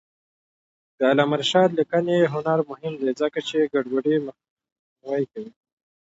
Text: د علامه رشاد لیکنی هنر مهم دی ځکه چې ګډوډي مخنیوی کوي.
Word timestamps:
د 0.97 0.99
علامه 1.11 1.35
رشاد 1.41 1.69
لیکنی 1.79 2.17
هنر 2.33 2.59
مهم 2.69 2.93
دی 3.01 3.09
ځکه 3.21 3.39
چې 3.49 3.69
ګډوډي 3.73 4.15
مخنیوی 4.25 5.23
کوي. 5.31 5.51